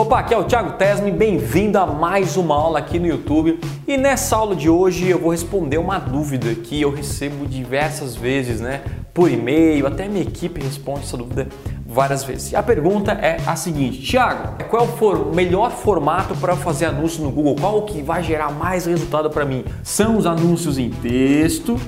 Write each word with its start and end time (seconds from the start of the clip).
Opa, 0.00 0.20
aqui 0.20 0.32
é 0.32 0.38
o 0.38 0.44
Thiago 0.44 0.78
Tesme, 0.78 1.10
bem-vindo 1.10 1.76
a 1.76 1.84
mais 1.84 2.38
uma 2.38 2.54
aula 2.54 2.78
aqui 2.78 2.98
no 2.98 3.06
YouTube. 3.06 3.60
E 3.86 3.98
nessa 3.98 4.34
aula 4.34 4.56
de 4.56 4.66
hoje 4.66 5.06
eu 5.06 5.18
vou 5.18 5.30
responder 5.30 5.76
uma 5.76 5.98
dúvida 5.98 6.54
que 6.54 6.80
eu 6.80 6.90
recebo 6.90 7.46
diversas 7.46 8.16
vezes, 8.16 8.62
né? 8.62 8.80
Por 9.12 9.30
e-mail, 9.30 9.86
até 9.86 10.08
minha 10.08 10.22
equipe 10.22 10.58
responde 10.58 11.00
essa 11.00 11.18
dúvida 11.18 11.48
várias 11.86 12.24
vezes. 12.24 12.50
E 12.50 12.56
a 12.56 12.62
pergunta 12.62 13.12
é 13.12 13.42
a 13.46 13.54
seguinte: 13.56 14.00
Thiago, 14.00 14.64
qual 14.70 14.84
é 14.84 14.88
o 14.88 14.88
for 14.88 15.34
melhor 15.34 15.70
formato 15.70 16.34
para 16.34 16.56
fazer 16.56 16.86
anúncio 16.86 17.22
no 17.22 17.30
Google? 17.30 17.56
Qual 17.60 17.82
que 17.82 18.00
vai 18.00 18.22
gerar 18.22 18.50
mais 18.50 18.86
resultado 18.86 19.28
para 19.28 19.44
mim? 19.44 19.66
São 19.82 20.16
os 20.16 20.24
anúncios 20.24 20.78
em 20.78 20.88
texto? 20.88 21.78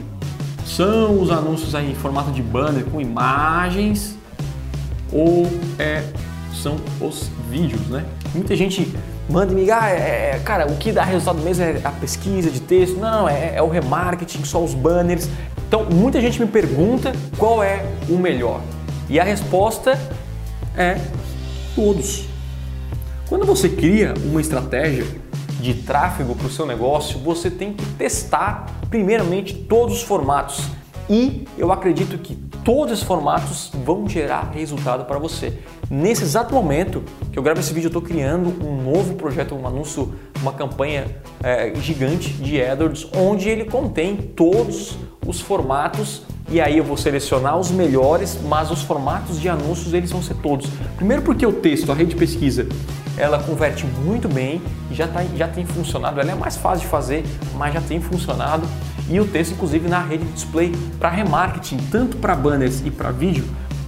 São 0.66 1.18
os 1.18 1.30
anúncios 1.30 1.74
aí 1.74 1.90
em 1.90 1.94
formato 1.94 2.30
de 2.30 2.42
banner 2.42 2.84
com 2.84 3.00
imagens? 3.00 4.18
Ou 5.10 5.46
é 5.78 6.02
são 6.62 6.76
os 7.00 7.28
vídeos, 7.50 7.88
né? 7.88 8.04
Muita 8.34 8.54
gente 8.54 8.94
manda 9.28 9.52
me 9.52 9.70
ah, 9.70 9.90
é, 9.90 10.34
é, 10.34 10.40
cara, 10.44 10.70
o 10.70 10.76
que 10.76 10.92
dá 10.92 11.02
resultado 11.02 11.42
mesmo 11.42 11.64
é 11.64 11.80
a 11.82 11.90
pesquisa 11.90 12.50
de 12.50 12.60
texto. 12.60 12.98
Não, 12.98 13.22
não, 13.22 13.28
é, 13.28 13.56
é 13.56 13.62
o 13.62 13.68
remarketing, 13.68 14.44
só 14.44 14.62
os 14.62 14.74
banners. 14.74 15.28
Então, 15.66 15.86
muita 15.86 16.20
gente 16.20 16.40
me 16.40 16.46
pergunta 16.46 17.12
qual 17.36 17.62
é 17.62 17.84
o 18.08 18.16
melhor. 18.16 18.60
E 19.08 19.18
a 19.18 19.24
resposta 19.24 19.98
é 20.76 20.98
todos. 21.74 22.26
Quando 23.28 23.44
você 23.44 23.68
cria 23.68 24.14
uma 24.24 24.40
estratégia 24.40 25.06
de 25.60 25.74
tráfego 25.74 26.34
para 26.34 26.46
o 26.46 26.50
seu 26.50 26.66
negócio, 26.66 27.18
você 27.18 27.50
tem 27.50 27.72
que 27.72 27.84
testar 27.94 28.66
primeiramente 28.90 29.54
todos 29.54 29.96
os 29.96 30.02
formatos. 30.02 30.62
E 31.08 31.46
eu 31.56 31.72
acredito 31.72 32.18
que 32.18 32.36
todos 32.64 33.00
os 33.00 33.02
formatos 33.02 33.70
vão 33.84 34.08
gerar 34.08 34.50
resultado 34.54 35.04
para 35.04 35.18
você. 35.18 35.58
Nesse 35.90 36.22
exato 36.22 36.54
momento 36.54 37.02
que 37.32 37.38
eu 37.38 37.42
gravo 37.42 37.60
esse 37.60 37.72
vídeo, 37.72 37.86
eu 37.86 37.90
estou 37.90 38.02
criando 38.02 38.48
um 38.64 38.82
novo 38.82 39.14
projeto, 39.14 39.54
um 39.54 39.66
anúncio, 39.66 40.14
uma 40.40 40.52
campanha 40.52 41.06
é, 41.42 41.72
gigante 41.76 42.30
de 42.30 42.62
AdWords, 42.62 43.08
onde 43.14 43.48
ele 43.48 43.64
contém 43.64 44.16
todos 44.16 44.96
os 45.26 45.40
formatos 45.40 46.22
e 46.48 46.60
aí 46.60 46.76
eu 46.76 46.84
vou 46.84 46.96
selecionar 46.96 47.58
os 47.58 47.70
melhores, 47.70 48.38
mas 48.44 48.70
os 48.70 48.82
formatos 48.82 49.40
de 49.40 49.48
anúncios 49.48 49.94
eles 49.94 50.10
vão 50.10 50.22
ser 50.22 50.34
todos. 50.34 50.68
Primeiro 50.96 51.22
porque 51.22 51.46
o 51.46 51.52
texto, 51.52 51.90
a 51.90 51.94
rede 51.94 52.10
de 52.10 52.16
pesquisa, 52.16 52.66
ela 53.16 53.42
converte 53.42 53.86
muito 53.86 54.28
bem 54.28 54.60
já, 54.90 55.08
tá, 55.08 55.24
já 55.36 55.48
tem 55.48 55.64
funcionado. 55.64 56.20
Ela 56.20 56.32
é 56.32 56.34
mais 56.34 56.56
fácil 56.56 56.80
de 56.80 56.88
fazer, 56.88 57.24
mas 57.56 57.72
já 57.72 57.80
tem 57.80 58.00
funcionado. 58.00 58.66
E 59.08 59.20
o 59.20 59.26
texto, 59.26 59.52
inclusive, 59.52 59.88
na 59.88 60.00
rede 60.00 60.24
de 60.24 60.32
display 60.32 60.72
para 60.98 61.10
remarketing, 61.10 61.78
tanto 61.90 62.16
para 62.16 62.34
banners 62.34 62.82
e 62.84 62.90
para 62.90 63.10
vídeo, 63.10 63.44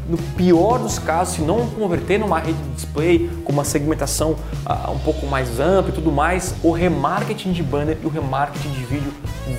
no 0.08 0.18
pior 0.36 0.78
dos 0.78 0.98
casos, 0.98 1.36
se 1.36 1.42
não 1.42 1.66
converter 1.70 2.18
numa 2.18 2.38
rede 2.38 2.58
de 2.58 2.70
display 2.72 3.30
com 3.44 3.52
uma 3.52 3.64
segmentação 3.64 4.32
uh, 4.66 4.90
um 4.90 4.98
pouco 4.98 5.26
mais 5.26 5.58
ampla 5.58 5.90
e 5.90 5.94
tudo 5.94 6.12
mais, 6.12 6.54
o 6.62 6.72
remarketing 6.72 7.52
de 7.52 7.62
banner 7.62 7.96
e 8.02 8.06
o 8.06 8.10
remarketing 8.10 8.70
de 8.70 8.84
vídeo 8.84 9.12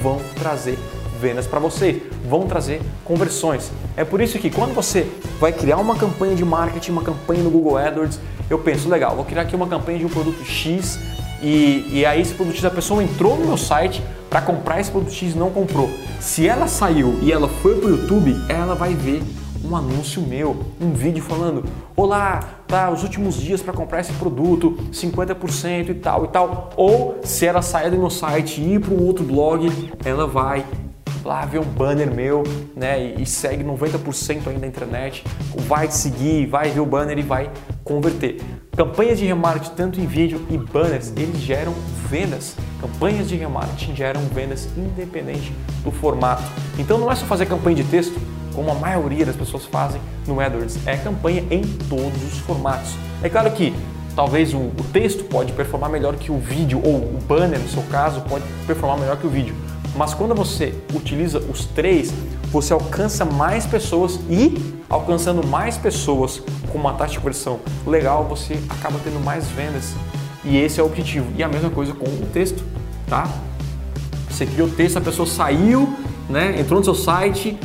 vão 0.03 0.19
trazer 0.35 0.77
vendas 1.19 1.47
para 1.47 1.59
você, 1.59 2.03
vão 2.29 2.45
trazer 2.45 2.81
conversões. 3.03 3.71
É 3.97 4.03
por 4.03 4.21
isso 4.21 4.37
que 4.37 4.49
quando 4.49 4.75
você 4.75 5.09
vai 5.39 5.51
criar 5.51 5.77
uma 5.77 5.95
campanha 5.95 6.35
de 6.35 6.45
marketing, 6.45 6.91
uma 6.91 7.01
campanha 7.01 7.41
no 7.41 7.49
Google 7.49 7.77
AdWords, 7.77 8.19
eu 8.49 8.59
penso, 8.59 8.87
legal, 8.87 9.15
vou 9.15 9.25
criar 9.25 9.41
aqui 9.41 9.55
uma 9.55 9.67
campanha 9.67 9.97
de 9.97 10.05
um 10.05 10.09
produto 10.09 10.43
X 10.45 10.99
e, 11.41 11.87
e 11.91 12.05
aí 12.05 12.21
esse 12.21 12.33
produto 12.33 12.55
X, 12.55 12.65
a 12.65 12.69
pessoa 12.69 13.03
entrou 13.03 13.37
no 13.37 13.45
meu 13.45 13.57
site 13.57 14.01
para 14.29 14.41
comprar 14.41 14.79
esse 14.79 14.91
produto 14.91 15.13
X 15.13 15.33
e 15.33 15.37
não 15.37 15.49
comprou. 15.49 15.89
Se 16.19 16.47
ela 16.47 16.67
saiu 16.67 17.19
e 17.21 17.31
ela 17.31 17.47
foi 17.47 17.75
para 17.75 17.87
o 17.87 17.89
YouTube, 17.91 18.35
ela 18.49 18.75
vai 18.75 18.93
ver 18.93 19.21
um 19.63 19.75
anúncio 19.75 20.21
meu, 20.21 20.57
um 20.79 20.93
vídeo 20.93 21.23
falando: 21.23 21.63
Olá, 21.95 22.61
tá, 22.67 22.91
os 22.91 23.03
últimos 23.03 23.35
dias 23.35 23.61
para 23.61 23.73
comprar 23.73 24.01
esse 24.01 24.13
produto, 24.13 24.77
50% 24.91 25.89
e 25.89 25.93
tal 25.95 26.25
e 26.25 26.27
tal. 26.27 26.69
Ou 26.75 27.19
se 27.23 27.45
ela 27.45 27.61
sair 27.61 27.89
do 27.89 27.97
meu 27.97 28.09
site 28.09 28.61
e 28.61 28.75
ir 28.75 28.79
para 28.79 28.93
um 28.93 29.01
outro 29.03 29.23
blog, 29.23 29.91
ela 30.03 30.27
vai 30.27 30.65
lá 31.23 31.43
ver 31.43 31.59
um 31.59 31.63
banner 31.63 32.13
meu, 32.13 32.43
né, 32.75 33.15
e 33.17 33.25
segue 33.25 33.63
90% 33.63 34.47
ainda 34.47 34.59
na 34.59 34.67
internet, 34.67 35.23
vai 35.67 35.87
te 35.87 35.95
seguir, 35.95 36.45
vai 36.45 36.69
ver 36.69 36.81
o 36.81 36.85
banner 36.85 37.17
e 37.17 37.23
vai 37.23 37.49
converter. 37.85 38.41
Campanhas 38.75 39.19
de 39.19 39.25
remarketing 39.25 39.75
tanto 39.75 40.01
em 40.01 40.07
vídeo 40.07 40.45
e 40.49 40.57
banners, 40.57 41.13
eles 41.15 41.37
geram 41.39 41.73
vendas. 42.09 42.55
Campanhas 42.81 43.29
de 43.29 43.35
remarketing 43.35 43.95
geram 43.95 44.21
vendas 44.33 44.67
independente 44.75 45.53
do 45.83 45.91
formato. 45.91 46.43
Então 46.77 46.97
não 46.97 47.09
é 47.09 47.15
só 47.15 47.25
fazer 47.25 47.45
campanha 47.45 47.77
de 47.77 47.83
texto, 47.85 48.19
como 48.53 48.71
a 48.71 48.75
maioria 48.75 49.25
das 49.25 49.35
pessoas 49.35 49.65
fazem 49.65 50.01
no 50.25 50.39
AdWords, 50.39 50.79
é 50.87 50.97
campanha 50.97 51.43
em 51.51 51.61
todos 51.87 52.23
os 52.23 52.39
formatos. 52.39 52.95
É 53.21 53.29
claro 53.29 53.51
que 53.51 53.73
talvez 54.15 54.53
o, 54.53 54.57
o 54.57 54.85
texto 54.91 55.23
pode 55.25 55.53
performar 55.53 55.89
melhor 55.89 56.15
que 56.15 56.31
o 56.31 56.39
vídeo, 56.39 56.81
ou 56.83 56.95
o 56.95 57.19
banner, 57.27 57.59
no 57.59 57.69
seu 57.69 57.83
caso, 57.83 58.21
pode 58.21 58.43
performar 58.65 58.97
melhor 58.97 59.17
que 59.17 59.27
o 59.27 59.29
vídeo. 59.29 59.55
Mas 59.95 60.13
quando 60.13 60.33
você 60.33 60.73
utiliza 60.93 61.39
os 61.39 61.65
três, 61.65 62.13
você 62.51 62.73
alcança 62.73 63.25
mais 63.25 63.65
pessoas 63.65 64.19
e 64.29 64.75
alcançando 64.89 65.45
mais 65.45 65.77
pessoas 65.77 66.41
com 66.71 66.77
uma 66.77 66.93
taxa 66.93 67.13
de 67.13 67.19
conversão 67.19 67.59
legal, 67.85 68.25
você 68.25 68.59
acaba 68.69 68.99
tendo 69.03 69.23
mais 69.23 69.47
vendas. 69.49 69.93
E 70.43 70.57
esse 70.57 70.79
é 70.79 70.83
o 70.83 70.85
objetivo. 70.85 71.25
E 71.35 71.43
a 71.43 71.47
mesma 71.47 71.69
coisa 71.69 71.93
com 71.93 72.05
o 72.05 72.27
texto, 72.31 72.63
tá? 73.07 73.27
Você 74.29 74.45
criou 74.45 74.67
o 74.67 74.71
texto, 74.71 74.97
a 74.97 75.01
pessoa 75.01 75.27
saiu, 75.27 75.93
né? 76.29 76.59
Entrou 76.59 76.79
no 76.79 76.83
seu 76.83 76.95
site, 76.95 77.57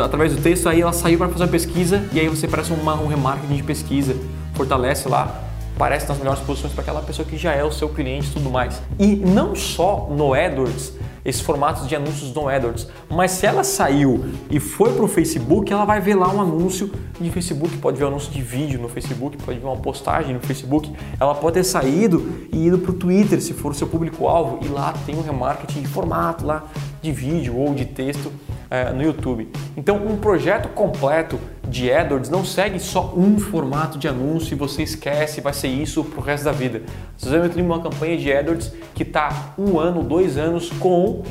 através 0.00 0.34
do 0.34 0.40
texto, 0.40 0.68
aí 0.68 0.80
ela 0.80 0.92
saiu 0.92 1.18
para 1.18 1.28
fazer 1.28 1.44
uma 1.44 1.50
pesquisa 1.50 2.02
e 2.12 2.20
aí 2.20 2.28
você 2.28 2.48
parece 2.48 2.72
uma, 2.72 2.94
um 2.94 3.06
remarketing 3.06 3.56
de 3.56 3.62
pesquisa, 3.62 4.16
fortalece 4.54 5.08
lá, 5.08 5.42
aparece 5.74 6.08
nas 6.08 6.18
melhores 6.18 6.40
posições 6.40 6.72
para 6.72 6.82
aquela 6.82 7.02
pessoa 7.02 7.26
que 7.26 7.36
já 7.36 7.52
é 7.52 7.64
o 7.64 7.72
seu 7.72 7.88
cliente 7.88 8.28
e 8.28 8.30
tudo 8.30 8.50
mais. 8.50 8.80
E 8.98 9.16
não 9.16 9.54
só 9.54 10.08
no 10.10 10.32
AdWords, 10.32 10.92
esses 11.24 11.40
formatos 11.40 11.88
de 11.88 11.94
anúncios 11.94 12.34
no 12.34 12.48
AdWords. 12.48 12.88
Mas 13.08 13.32
se 13.32 13.46
ela 13.46 13.64
saiu 13.64 14.24
e 14.50 14.58
foi 14.58 14.92
para 14.92 15.04
o 15.04 15.08
Facebook, 15.08 15.72
ela 15.72 15.84
vai 15.84 16.00
ver 16.00 16.14
lá 16.14 16.28
um 16.32 16.40
anúncio 16.40 16.90
de 17.20 17.30
Facebook, 17.30 17.76
pode 17.78 17.98
ver 17.98 18.04
um 18.04 18.08
anúncio 18.08 18.32
de 18.32 18.42
vídeo 18.42 18.80
no 18.80 18.88
Facebook, 18.88 19.36
pode 19.38 19.58
ver 19.58 19.66
uma 19.66 19.76
postagem 19.76 20.34
no 20.34 20.40
Facebook. 20.40 20.92
Ela 21.18 21.34
pode 21.34 21.54
ter 21.54 21.64
saído 21.64 22.46
e 22.52 22.66
ido 22.66 22.78
para 22.78 22.90
o 22.90 22.94
Twitter, 22.94 23.40
se 23.40 23.52
for 23.52 23.72
o 23.72 23.74
seu 23.74 23.86
público-alvo, 23.86 24.64
e 24.64 24.68
lá 24.68 24.92
tem 25.06 25.16
um 25.16 25.22
remarketing 25.22 25.82
de 25.82 25.88
formato 25.88 26.44
lá 26.44 26.64
de 27.00 27.12
vídeo 27.12 27.56
ou 27.56 27.74
de 27.74 27.84
texto 27.84 28.32
é, 28.70 28.90
no 28.92 29.02
YouTube. 29.02 29.48
Então, 29.76 29.96
um 30.06 30.16
projeto 30.16 30.68
completo 30.68 31.38
de 31.68 31.92
AdWords 31.92 32.28
não 32.28 32.44
segue 32.44 32.78
só 32.78 33.14
um 33.16 33.38
formato 33.38 33.98
de 33.98 34.08
anúncio 34.08 34.54
e 34.54 34.56
você 34.56 34.82
esquece, 34.82 35.40
vai 35.40 35.52
ser 35.52 35.68
isso 35.68 36.04
para 36.04 36.20
o 36.20 36.22
resto 36.22 36.44
da 36.44 36.52
vida. 36.52 36.82
Você 37.16 37.38
vai 37.38 37.48
ter 37.48 37.62
uma 37.62 37.80
campanha 37.80 38.16
de 38.16 38.32
AdWords 38.32 38.72
que 38.94 39.02
está 39.02 39.54
um 39.58 39.78
ano, 39.78 40.02
dois 40.02 40.36
anos 40.36 40.70
com 40.70 41.22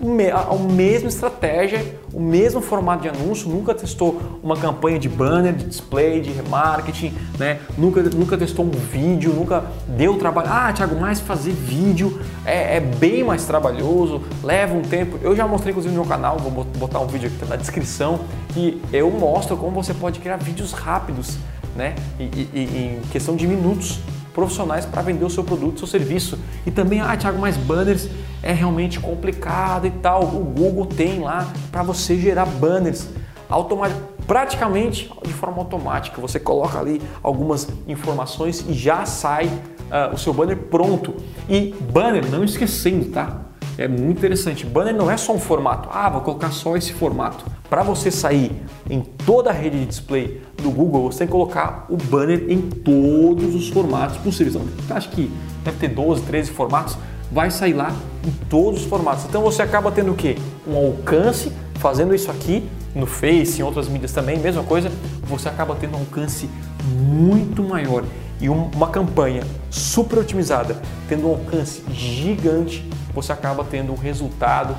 a 0.00 0.54
mesma 0.72 1.08
estratégia, 1.08 1.97
o 2.12 2.20
mesmo 2.20 2.60
formato 2.60 3.02
de 3.02 3.08
anúncio, 3.08 3.48
nunca 3.48 3.74
testou 3.74 4.40
uma 4.42 4.56
campanha 4.56 4.98
de 4.98 5.08
banner, 5.08 5.52
de 5.52 5.64
display, 5.64 6.20
de 6.20 6.30
remarketing, 6.30 7.14
né? 7.38 7.60
nunca, 7.76 8.02
nunca 8.02 8.36
testou 8.36 8.64
um 8.64 8.70
vídeo, 8.70 9.32
nunca 9.32 9.64
deu 9.86 10.16
trabalho. 10.16 10.48
Ah, 10.50 10.72
Thiago, 10.72 10.98
mas 10.98 11.20
fazer 11.20 11.52
vídeo 11.52 12.20
é, 12.44 12.76
é, 12.76 12.80
bem 12.80 13.22
mais 13.22 13.44
trabalhoso, 13.44 14.22
leva 14.42 14.74
um 14.74 14.82
tempo. 14.82 15.18
Eu 15.22 15.36
já 15.36 15.46
mostrei 15.46 15.70
inclusive 15.70 15.94
no 15.94 16.00
meu 16.00 16.08
canal, 16.08 16.38
vou 16.38 16.64
botar 16.64 17.00
um 17.00 17.06
vídeo 17.06 17.30
aqui 17.34 17.48
na 17.48 17.56
descrição, 17.56 18.20
que 18.48 18.80
eu 18.92 19.10
mostro 19.10 19.56
como 19.56 19.82
você 19.82 19.92
pode 19.92 20.20
criar 20.20 20.36
vídeos 20.36 20.72
rápidos, 20.72 21.36
né? 21.76 21.94
E, 22.18 22.24
e, 22.24 22.50
e 22.54 22.98
em 22.98 23.08
questão 23.10 23.36
de 23.36 23.46
minutos 23.46 24.00
profissionais 24.38 24.86
para 24.86 25.02
vender 25.02 25.24
o 25.24 25.30
seu 25.30 25.42
produto, 25.42 25.80
seu 25.80 25.88
serviço. 25.88 26.38
E 26.64 26.70
também, 26.70 27.00
ah, 27.00 27.16
Thiago, 27.16 27.40
mais 27.40 27.56
banners 27.56 28.08
é 28.40 28.52
realmente 28.52 29.00
complicado 29.00 29.88
e 29.88 29.90
tal. 29.90 30.22
O 30.22 30.44
Google 30.44 30.86
tem 30.86 31.18
lá 31.18 31.52
para 31.72 31.82
você 31.82 32.16
gerar 32.16 32.46
banners 32.46 33.08
automáticos, 33.48 34.00
praticamente 34.28 35.10
de 35.24 35.32
forma 35.32 35.58
automática. 35.58 36.20
Você 36.20 36.38
coloca 36.38 36.78
ali 36.78 37.02
algumas 37.20 37.66
informações 37.88 38.64
e 38.68 38.74
já 38.74 39.04
sai 39.04 39.46
uh, 39.46 40.14
o 40.14 40.16
seu 40.16 40.32
banner 40.32 40.56
pronto. 40.56 41.16
E 41.48 41.74
banner, 41.90 42.24
não 42.30 42.44
esquecendo, 42.44 43.06
tá? 43.06 43.40
É 43.76 43.88
muito 43.88 44.18
interessante. 44.18 44.64
Banner 44.64 44.94
não 44.94 45.10
é 45.10 45.16
só 45.16 45.32
um 45.32 45.40
formato. 45.40 45.88
Ah, 45.92 46.08
vou 46.08 46.20
colocar 46.20 46.52
só 46.52 46.76
esse 46.76 46.92
formato. 46.92 47.44
Para 47.68 47.82
você 47.82 48.10
sair 48.10 48.52
em 48.88 49.00
toda 49.00 49.50
a 49.50 49.52
rede 49.52 49.78
de 49.80 49.86
display 49.86 50.40
do 50.62 50.70
Google, 50.70 51.10
você 51.10 51.18
tem 51.18 51.26
que 51.26 51.32
colocar 51.32 51.86
o 51.88 51.96
banner 51.96 52.46
em 52.48 52.62
todos 52.62 53.54
os 53.54 53.68
formatos 53.68 54.16
possíveis. 54.18 54.56
Então, 54.56 54.96
acho 54.96 55.10
que 55.10 55.30
deve 55.64 55.78
ter 55.78 55.88
12, 55.88 56.22
13 56.22 56.50
formatos. 56.50 56.96
Vai 57.30 57.50
sair 57.50 57.74
lá 57.74 57.94
em 58.26 58.30
todos 58.48 58.80
os 58.80 58.86
formatos. 58.86 59.24
Então 59.26 59.42
você 59.42 59.60
acaba 59.60 59.92
tendo 59.92 60.12
o 60.12 60.14
quê? 60.14 60.36
Um 60.66 60.76
alcance 60.76 61.52
fazendo 61.74 62.14
isso 62.14 62.30
aqui 62.30 62.66
no 62.94 63.06
Face, 63.06 63.60
em 63.60 63.62
outras 63.62 63.86
mídias 63.86 64.12
também, 64.12 64.38
mesma 64.38 64.64
coisa, 64.64 64.90
você 65.24 65.48
acaba 65.48 65.76
tendo 65.76 65.94
um 65.94 66.00
alcance 66.00 66.48
muito 66.84 67.62
maior 67.62 68.02
e 68.40 68.48
uma 68.48 68.88
campanha 68.88 69.42
super 69.70 70.20
otimizada, 70.20 70.80
tendo 71.06 71.26
um 71.26 71.32
alcance 71.32 71.82
gigante 71.92 72.88
você 73.20 73.32
acaba 73.32 73.64
tendo 73.64 73.92
um 73.92 73.96
resultado 73.96 74.76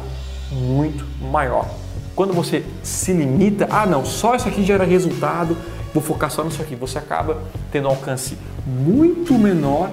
muito 0.51 1.05
maior. 1.21 1.67
Quando 2.19 2.33
você 2.33 2.65
se 2.83 3.13
limita, 3.13 3.65
ah 3.71 3.85
não, 3.85 4.03
só 4.03 4.35
isso 4.35 4.45
aqui 4.45 4.61
gera 4.61 4.83
resultado, 4.83 5.55
vou 5.93 6.03
focar 6.03 6.29
só 6.29 6.43
nisso 6.43 6.61
aqui. 6.61 6.75
Você 6.75 6.97
acaba 6.97 7.41
tendo 7.71 7.87
um 7.87 7.91
alcance 7.91 8.37
muito 8.67 9.35
menor 9.35 9.89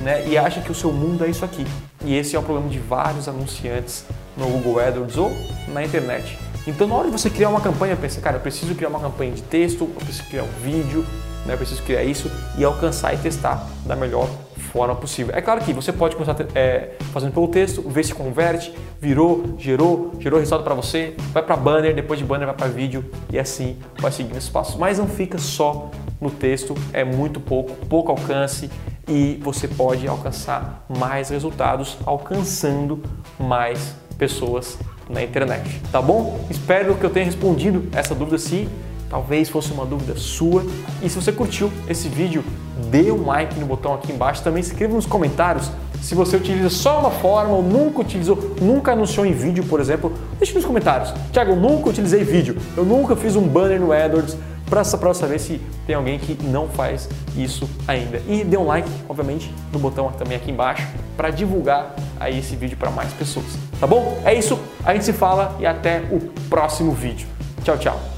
né, 0.00 0.26
e 0.26 0.38
acha 0.38 0.62
que 0.62 0.72
o 0.72 0.74
seu 0.74 0.90
mundo 0.90 1.22
é 1.22 1.28
isso 1.28 1.44
aqui. 1.44 1.66
E 2.02 2.16
esse 2.16 2.34
é 2.34 2.38
o 2.38 2.42
problema 2.42 2.70
de 2.70 2.78
vários 2.78 3.28
anunciantes 3.28 4.06
no 4.38 4.46
Google 4.46 4.80
AdWords 4.80 5.18
ou 5.18 5.30
na 5.68 5.84
internet. 5.84 6.38
Então, 6.66 6.88
na 6.88 6.94
hora 6.94 7.10
de 7.10 7.12
você 7.12 7.28
criar 7.28 7.50
uma 7.50 7.60
campanha, 7.60 7.94
pensa, 7.94 8.22
cara, 8.22 8.38
eu 8.38 8.40
preciso 8.40 8.74
criar 8.74 8.88
uma 8.88 9.00
campanha 9.00 9.32
de 9.32 9.42
texto, 9.42 9.82
eu 9.82 10.00
preciso 10.00 10.24
criar 10.30 10.44
um 10.44 10.62
vídeo, 10.62 11.04
né, 11.44 11.52
eu 11.52 11.58
preciso 11.58 11.82
criar 11.82 12.04
isso 12.04 12.30
e 12.56 12.64
alcançar 12.64 13.12
e 13.12 13.18
testar 13.18 13.68
da 13.84 13.94
melhor 13.94 14.30
forma 14.76 14.94
possível. 14.94 15.34
É 15.34 15.40
claro 15.40 15.62
que 15.62 15.72
você 15.72 15.90
pode 15.90 16.14
começar 16.14 16.36
é, 16.54 16.90
fazendo 17.10 17.32
pelo 17.32 17.48
texto, 17.48 17.80
ver 17.80 18.04
se 18.04 18.14
converte, 18.14 18.74
virou, 19.00 19.54
gerou, 19.58 20.12
gerou 20.20 20.38
resultado 20.38 20.62
para 20.62 20.74
você, 20.74 21.14
vai 21.32 21.42
para 21.42 21.56
banner, 21.56 21.94
depois 21.94 22.18
de 22.18 22.26
banner 22.26 22.46
vai 22.46 22.54
para 22.54 22.66
vídeo 22.66 23.02
e 23.32 23.38
assim 23.38 23.78
vai 23.98 24.12
seguindo 24.12 24.36
esse 24.36 24.50
passo. 24.50 24.78
Mas 24.78 24.98
não 24.98 25.08
fica 25.08 25.38
só 25.38 25.90
no 26.20 26.30
texto, 26.30 26.74
é 26.92 27.04
muito 27.04 27.40
pouco, 27.40 27.74
pouco 27.86 28.10
alcance 28.10 28.70
e 29.08 29.40
você 29.42 29.66
pode 29.66 30.06
alcançar 30.06 30.84
mais 30.98 31.30
resultados 31.30 31.96
alcançando 32.04 33.02
mais 33.38 33.94
pessoas 34.18 34.78
na 35.08 35.22
internet, 35.22 35.80
tá 35.90 36.02
bom? 36.02 36.38
Espero 36.50 36.96
que 36.96 37.04
eu 37.04 37.10
tenha 37.10 37.24
respondido 37.24 37.88
essa 37.92 38.14
dúvida 38.14 38.36
se 38.36 38.68
talvez 39.08 39.48
fosse 39.48 39.72
uma 39.72 39.84
dúvida 39.84 40.16
sua. 40.16 40.64
E 41.02 41.08
se 41.08 41.16
você 41.16 41.32
curtiu 41.32 41.70
esse 41.88 42.08
vídeo, 42.08 42.44
dê 42.90 43.10
um 43.10 43.26
like 43.26 43.58
no 43.58 43.66
botão 43.66 43.94
aqui 43.94 44.12
embaixo, 44.12 44.42
também 44.42 44.60
escreva 44.60 44.94
nos 44.94 45.06
comentários 45.06 45.70
se 46.02 46.14
você 46.14 46.36
utiliza 46.36 46.70
só 46.70 47.00
uma 47.00 47.10
forma 47.10 47.54
ou 47.54 47.62
nunca 47.62 48.00
utilizou, 48.00 48.38
nunca 48.60 48.92
anunciou 48.92 49.26
em 49.26 49.32
vídeo, 49.32 49.64
por 49.64 49.80
exemplo, 49.80 50.12
deixe 50.38 50.54
nos 50.54 50.64
comentários. 50.64 51.12
Tiago, 51.32 51.52
eu 51.52 51.56
nunca 51.56 51.88
utilizei 51.88 52.22
vídeo, 52.22 52.56
eu 52.76 52.84
nunca 52.84 53.16
fiz 53.16 53.34
um 53.34 53.42
banner 53.42 53.80
no 53.80 53.92
AdWords, 53.92 54.36
para 54.68 54.84
saber 54.84 55.38
se 55.38 55.60
tem 55.86 55.94
alguém 55.94 56.18
que 56.18 56.36
não 56.44 56.68
faz 56.68 57.08
isso 57.36 57.68
ainda. 57.86 58.20
E 58.28 58.44
dê 58.44 58.56
um 58.56 58.66
like, 58.66 58.88
obviamente, 59.08 59.52
no 59.72 59.78
botão 59.78 60.10
também 60.12 60.36
aqui 60.36 60.50
embaixo 60.50 60.86
para 61.16 61.30
divulgar 61.30 61.94
aí 62.18 62.38
esse 62.38 62.56
vídeo 62.56 62.76
para 62.76 62.90
mais 62.90 63.12
pessoas. 63.12 63.46
Tá 63.78 63.86
bom? 63.86 64.20
É 64.24 64.34
isso, 64.34 64.58
a 64.84 64.92
gente 64.92 65.04
se 65.04 65.12
fala 65.12 65.56
e 65.60 65.66
até 65.66 66.00
o 66.10 66.18
próximo 66.48 66.92
vídeo. 66.92 67.28
Tchau, 67.62 67.78
tchau. 67.78 68.15